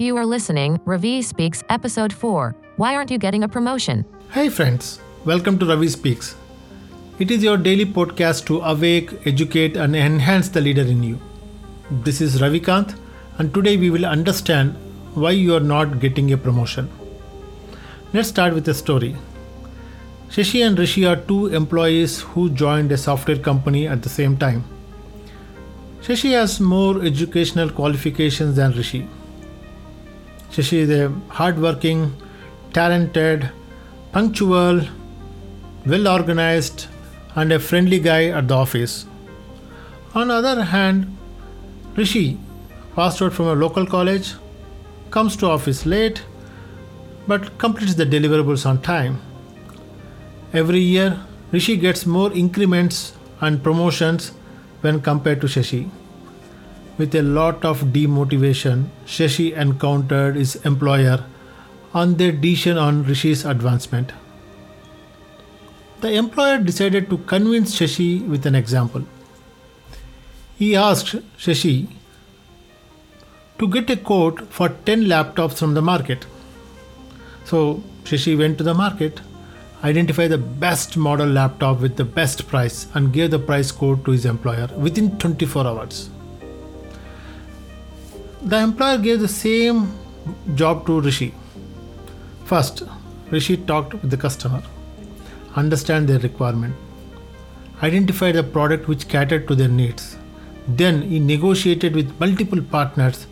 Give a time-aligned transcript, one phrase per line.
[0.00, 2.56] You are listening, Ravi Speaks, Episode 4.
[2.76, 4.06] Why aren't you getting a promotion?
[4.30, 6.36] Hey friends, welcome to Ravi Speaks.
[7.18, 11.20] It is your daily podcast to awake, educate, and enhance the leader in you.
[11.90, 12.98] This is Ravikant,
[13.36, 14.74] and today we will understand
[15.12, 16.88] why you are not getting a promotion.
[18.14, 19.14] Let's start with a story.
[20.30, 24.64] Shashi and Rishi are two employees who joined a software company at the same time.
[26.00, 29.06] Shashi has more educational qualifications than Rishi.
[30.50, 32.14] Shashi is a hardworking,
[32.72, 33.50] talented,
[34.12, 34.82] punctual,
[35.86, 36.86] well organized,
[37.34, 39.06] and a friendly guy at the office.
[40.14, 41.16] On the other hand,
[41.96, 42.38] Rishi,
[42.96, 44.34] passed out from a local college,
[45.10, 46.22] comes to office late
[47.26, 49.20] but completes the deliverables on time.
[50.52, 51.20] Every year,
[51.52, 54.32] Rishi gets more increments and promotions
[54.80, 55.88] when compared to Shashi.
[57.00, 61.24] With a lot of demotivation, Shashi encountered his employer
[61.94, 64.12] on their decision on Rishi's advancement.
[66.02, 69.06] The employer decided to convince Shashi with an example.
[70.58, 71.88] He asked Shashi
[73.58, 76.26] to get a quote for 10 laptops from the market.
[77.46, 79.22] So Shashi went to the market,
[79.82, 84.10] identified the best model laptop with the best price, and gave the price quote to
[84.10, 86.10] his employer within 24 hours.
[88.42, 89.92] The employer gave the same
[90.54, 91.34] job to Rishi.
[92.46, 92.82] First,
[93.30, 94.62] Rishi talked with the customer,
[95.56, 96.74] understand their requirement,
[97.82, 100.16] identify the product which catered to their needs.
[100.66, 103.26] Then he negotiated with multiple partners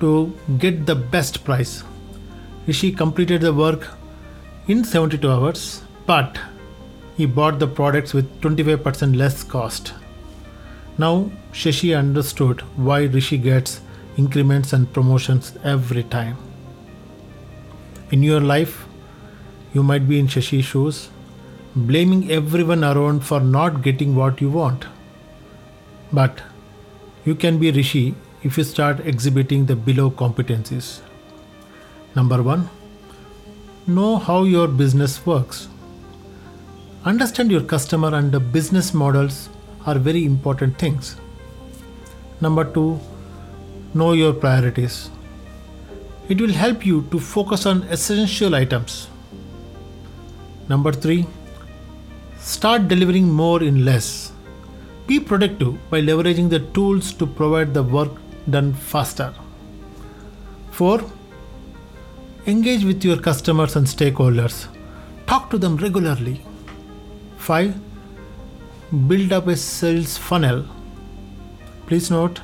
[0.00, 1.84] to get the best price.
[2.66, 3.86] Rishi completed the work
[4.66, 6.36] in 72 hours, but
[7.16, 9.94] he bought the products with 25% less cost.
[10.98, 13.82] Now Shashi understood why Rishi gets
[14.18, 16.36] increments and promotions every time.
[18.10, 18.86] In your life,
[19.72, 21.08] you might be in Shashi's shoes,
[21.76, 24.86] blaming everyone around for not getting what you want.
[26.12, 26.40] But
[27.24, 31.00] you can be Rishi if you start exhibiting the below competencies.
[32.16, 32.68] Number one,
[33.86, 35.68] know how your business works.
[37.04, 39.48] Understand your customer and the business models
[39.86, 41.16] are very important things.
[42.40, 42.98] Number two,
[43.94, 45.10] know your priorities.
[46.28, 49.08] It will help you to focus on essential items.
[50.68, 51.26] Number three,
[52.38, 54.32] start delivering more in less.
[55.06, 58.12] Be productive by leveraging the tools to provide the work
[58.50, 59.32] done faster.
[60.72, 61.02] 4.
[62.46, 64.68] Engage with your customers and stakeholders.
[65.26, 66.42] Talk to them regularly.
[67.38, 67.74] 5.
[69.08, 70.66] Build up a sales funnel.
[71.86, 72.40] Please note,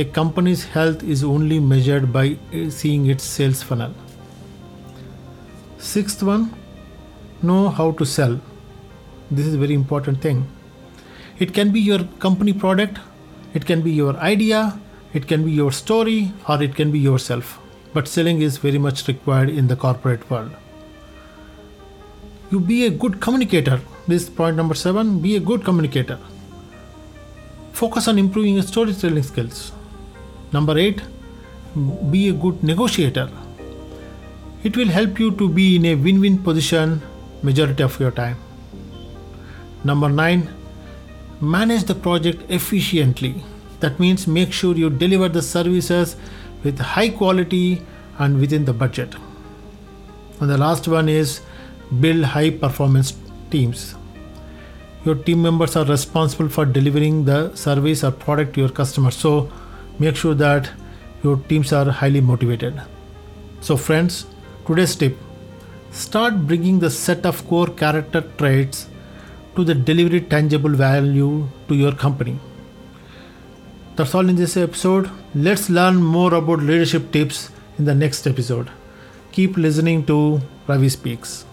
[0.00, 3.94] a company's health is only measured by uh, seeing its sales funnel.
[5.78, 6.54] Sixth one,
[7.42, 8.40] know how to sell.
[9.30, 10.46] This is a very important thing.
[11.38, 12.98] It can be your company product,
[13.52, 14.78] it can be your idea,
[15.12, 17.58] it can be your story, or it can be yourself.
[17.92, 20.52] But selling is very much required in the corporate world.
[22.50, 23.80] You be a good communicator.
[24.08, 26.18] This is point number seven be a good communicator.
[27.72, 29.72] Focus on improving your storytelling skills.
[30.52, 31.00] Number eight,
[32.10, 33.30] be a good negotiator.
[34.64, 37.00] It will help you to be in a win win position
[37.42, 38.36] majority of your time.
[39.84, 40.48] Number nine,
[41.40, 43.42] manage the project efficiently.
[43.80, 46.16] That means make sure you deliver the services
[46.62, 47.80] with high quality
[48.18, 49.14] and within the budget.
[50.40, 51.40] And the last one is
[52.00, 53.14] build high performance
[53.50, 53.94] teams.
[55.04, 59.16] Your team members are responsible for delivering the service or product to your customers.
[59.16, 59.50] So
[60.00, 60.70] make sure that
[61.22, 62.80] your teams are highly motivated.
[63.60, 64.26] So, friends,
[64.66, 65.16] today's tip
[65.92, 68.88] start bringing the set of core character traits
[69.56, 72.38] to the delivery tangible value to your company.
[73.96, 75.10] That's all in this episode.
[75.34, 78.70] Let's learn more about leadership tips in the next episode.
[79.32, 81.44] Keep listening to Ravi Speaks.